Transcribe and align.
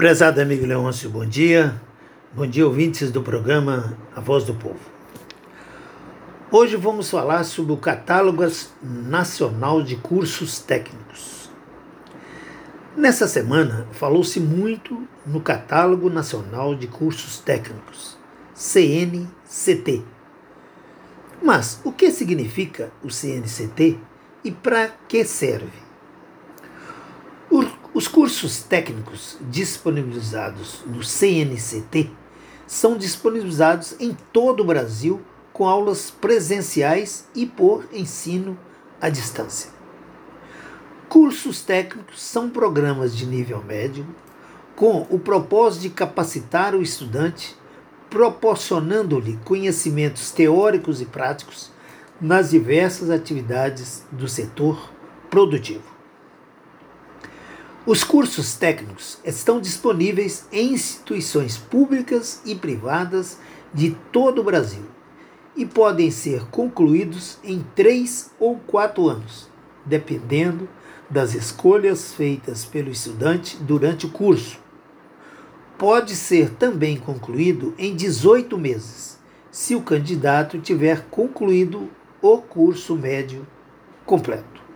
Prezado 0.00 0.40
amigo 0.40 0.64
Leôncio, 0.64 1.10
bom 1.10 1.26
dia. 1.26 1.78
Bom 2.32 2.46
dia, 2.46 2.66
ouvintes 2.66 3.12
do 3.12 3.20
programa 3.22 3.98
A 4.16 4.20
Voz 4.22 4.44
do 4.44 4.54
Povo. 4.54 4.80
Hoje 6.50 6.74
vamos 6.74 7.10
falar 7.10 7.44
sobre 7.44 7.74
o 7.74 7.76
Catálogo 7.76 8.42
Nacional 8.82 9.82
de 9.82 9.96
Cursos 9.96 10.58
Técnicos. 10.58 11.50
Nessa 12.96 13.28
semana, 13.28 13.86
falou-se 13.92 14.40
muito 14.40 15.06
no 15.26 15.38
Catálogo 15.38 16.08
Nacional 16.08 16.74
de 16.74 16.86
Cursos 16.86 17.38
Técnicos, 17.38 18.16
CNCT. 18.54 20.02
Mas 21.42 21.78
o 21.84 21.92
que 21.92 22.10
significa 22.10 22.90
o 23.04 23.10
CNCT 23.10 23.98
e 24.42 24.50
para 24.50 24.88
que 25.06 25.26
serve? 25.26 25.89
Os 27.92 28.06
cursos 28.06 28.62
técnicos 28.62 29.36
disponibilizados 29.40 30.84
no 30.86 31.02
CNCT 31.02 32.08
são 32.64 32.96
disponibilizados 32.96 33.96
em 33.98 34.16
todo 34.32 34.60
o 34.60 34.64
Brasil 34.64 35.20
com 35.52 35.66
aulas 35.66 36.08
presenciais 36.08 37.26
e 37.34 37.44
por 37.46 37.84
ensino 37.92 38.56
à 39.00 39.08
distância. 39.08 39.70
Cursos 41.08 41.62
técnicos 41.62 42.22
são 42.22 42.48
programas 42.48 43.16
de 43.16 43.26
nível 43.26 43.60
médio 43.60 44.06
com 44.76 45.04
o 45.10 45.18
propósito 45.18 45.82
de 45.82 45.90
capacitar 45.90 46.76
o 46.76 46.82
estudante, 46.82 47.56
proporcionando-lhe 48.08 49.36
conhecimentos 49.44 50.30
teóricos 50.30 51.00
e 51.00 51.06
práticos 51.06 51.72
nas 52.20 52.50
diversas 52.50 53.10
atividades 53.10 54.04
do 54.12 54.28
setor 54.28 54.92
produtivo. 55.28 55.89
Os 57.86 58.04
cursos 58.04 58.56
técnicos 58.56 59.18
estão 59.24 59.58
disponíveis 59.58 60.46
em 60.52 60.74
instituições 60.74 61.56
públicas 61.56 62.42
e 62.44 62.54
privadas 62.54 63.38
de 63.72 63.96
todo 64.12 64.42
o 64.42 64.44
Brasil 64.44 64.84
e 65.56 65.64
podem 65.64 66.10
ser 66.10 66.44
concluídos 66.50 67.38
em 67.42 67.64
três 67.74 68.32
ou 68.38 68.56
quatro 68.58 69.08
anos, 69.08 69.48
dependendo 69.84 70.68
das 71.08 71.34
escolhas 71.34 72.12
feitas 72.12 72.66
pelo 72.66 72.90
estudante 72.90 73.56
durante 73.56 74.04
o 74.04 74.10
curso. 74.10 74.58
Pode 75.78 76.14
ser 76.16 76.50
também 76.50 76.98
concluído 76.98 77.74
em 77.78 77.96
18 77.96 78.58
meses, 78.58 79.18
se 79.50 79.74
o 79.74 79.80
candidato 79.80 80.60
tiver 80.60 81.06
concluído 81.06 81.88
o 82.20 82.38
curso 82.42 82.94
médio 82.94 83.46
completo. 84.04 84.69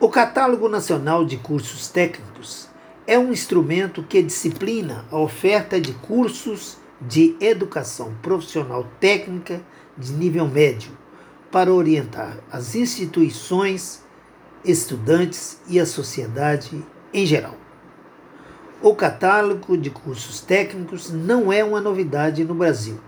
O 0.00 0.08
Catálogo 0.08 0.68
Nacional 0.68 1.24
de 1.24 1.36
Cursos 1.36 1.88
Técnicos 1.88 2.68
é 3.04 3.18
um 3.18 3.32
instrumento 3.32 4.00
que 4.00 4.22
disciplina 4.22 5.04
a 5.10 5.18
oferta 5.18 5.80
de 5.80 5.92
cursos 5.92 6.76
de 7.00 7.34
educação 7.40 8.14
profissional 8.22 8.86
técnica 9.00 9.60
de 9.96 10.12
nível 10.12 10.46
médio 10.46 10.92
para 11.50 11.72
orientar 11.72 12.38
as 12.48 12.76
instituições, 12.76 14.04
estudantes 14.64 15.60
e 15.68 15.80
a 15.80 15.86
sociedade 15.86 16.80
em 17.12 17.26
geral. 17.26 17.56
O 18.80 18.94
catálogo 18.94 19.76
de 19.76 19.90
cursos 19.90 20.40
técnicos 20.40 21.10
não 21.10 21.52
é 21.52 21.64
uma 21.64 21.80
novidade 21.80 22.44
no 22.44 22.54
Brasil. 22.54 23.00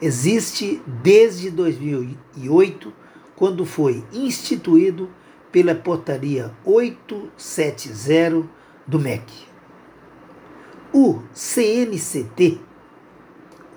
Existe 0.00 0.80
desde 0.86 1.50
2008, 1.50 2.90
quando 3.36 3.66
foi 3.66 4.02
instituído 4.10 5.10
pela 5.52 5.74
portaria 5.74 6.52
870 6.64 8.48
do 8.86 8.98
MEC. 8.98 9.24
O 10.92 11.20
CNCT, 11.32 12.60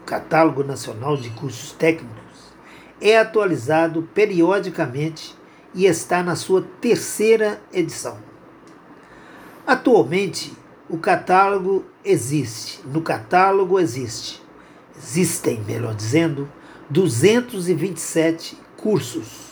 o 0.01 0.05
Catálogo 0.05 0.63
Nacional 0.63 1.15
de 1.17 1.29
Cursos 1.31 1.71
Técnicos, 1.73 2.53
é 2.99 3.17
atualizado 3.17 4.09
periodicamente 4.13 5.35
e 5.73 5.85
está 5.85 6.23
na 6.23 6.35
sua 6.35 6.61
terceira 6.79 7.61
edição. 7.71 8.17
Atualmente, 9.65 10.53
o 10.89 10.97
catálogo 10.97 11.85
existe, 12.03 12.81
no 12.85 13.01
catálogo 13.01 13.79
existe, 13.79 14.41
existem, 14.97 15.61
melhor 15.61 15.95
dizendo, 15.95 16.49
227 16.89 18.57
cursos 18.77 19.42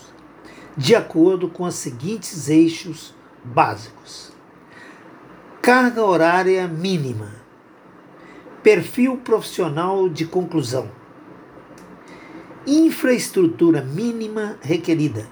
de 0.75 0.95
acordo 0.95 1.49
com 1.49 1.63
os 1.63 1.75
seguintes 1.75 2.49
eixos 2.49 3.13
básicos: 3.43 4.31
carga 5.61 6.03
horária 6.03 6.67
mínima, 6.67 7.31
perfil 8.63 9.17
profissional 9.17 10.07
de 10.07 10.25
conclusão, 10.25 10.89
infraestrutura 12.65 13.81
mínima 13.81 14.57
requerida, 14.61 15.27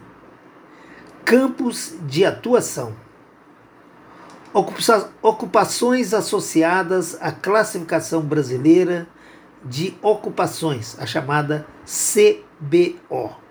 campos 1.23 1.95
de 2.01 2.25
atuação, 2.25 2.93
ocupações 5.21 6.13
associadas 6.13 7.17
à 7.21 7.31
classificação 7.31 8.21
brasileira 8.21 9.07
de 9.63 9.93
ocupações, 10.01 10.97
a 10.99 11.05
chamada 11.05 11.67
CBO 11.85 13.48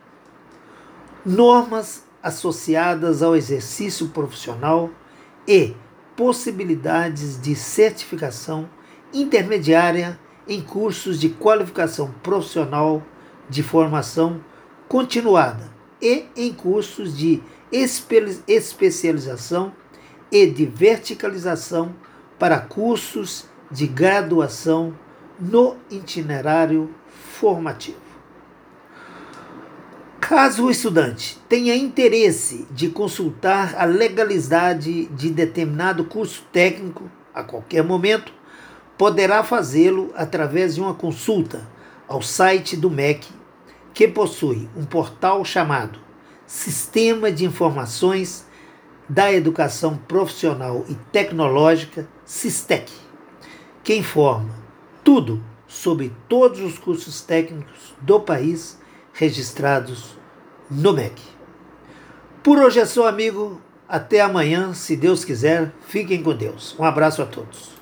normas 1.25 2.05
associadas 2.23 3.23
ao 3.23 3.37
exercício 3.37 4.09
profissional 4.09 4.91
e 5.47 5.75
possibilidades 6.17 7.41
de 7.41 7.55
certificação 7.55 8.69
intermediária 9.13 10.19
em 10.47 10.61
cursos 10.61 11.21
de 11.21 11.29
qualificação 11.29 12.13
profissional 12.23 13.03
de 13.49 13.63
formação 13.63 14.41
continuada 14.89 15.71
e 16.01 16.27
em 16.37 16.53
cursos 16.53 17.17
de 17.17 17.43
especialização 17.71 19.73
e 20.31 20.47
de 20.47 20.67
verticalização 20.67 21.95
para 22.39 22.61
cursos 22.61 23.47
de 23.71 23.87
graduação 23.87 24.95
no 25.39 25.77
itinerário 25.91 26.91
formativo. 27.09 28.08
Caso 30.29 30.67
o 30.67 30.71
estudante 30.71 31.39
tenha 31.49 31.75
interesse 31.75 32.67
de 32.71 32.91
consultar 32.91 33.75
a 33.79 33.87
legalidade 33.87 35.07
de 35.07 35.31
determinado 35.31 36.05
curso 36.05 36.45
técnico 36.53 37.11
a 37.35 37.43
qualquer 37.43 37.83
momento, 37.83 38.31
poderá 38.99 39.43
fazê-lo 39.43 40.13
através 40.15 40.75
de 40.75 40.83
uma 40.83 40.93
consulta 40.93 41.67
ao 42.07 42.21
site 42.21 42.77
do 42.77 42.91
MEC, 42.91 43.27
que 43.95 44.07
possui 44.07 44.69
um 44.77 44.85
portal 44.85 45.43
chamado 45.47 45.99
Sistema 46.47 47.33
de 47.33 47.47
Informações 47.47 48.47
da 49.09 49.33
Educação 49.33 49.97
Profissional 49.97 50.85
e 50.91 50.95
Tecnológica, 51.11 52.07
SISTEC, 52.27 52.93
que 53.83 53.97
informa 53.97 54.55
tudo 55.03 55.43
sobre 55.67 56.13
todos 56.29 56.61
os 56.61 56.77
cursos 56.77 57.23
técnicos 57.23 57.95
do 58.03 58.21
país 58.21 58.77
registrados 59.19 60.17
no 60.71 60.93
MEC. 60.93 61.21
Por 62.43 62.59
hoje 62.59 62.79
é 62.79 62.87
só, 62.87 63.09
amigo. 63.09 63.61
Até 63.89 64.21
amanhã, 64.21 64.73
se 64.75 64.97
Deus 64.97 65.25
quiser. 65.25 65.73
Fiquem 65.89 66.23
com 66.23 66.35
Deus. 66.35 66.77
Um 66.79 66.85
abraço 66.85 67.21
a 67.21 67.27
todos. 67.27 67.78